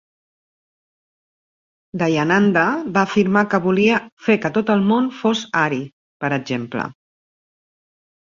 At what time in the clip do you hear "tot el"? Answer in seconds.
4.57-4.83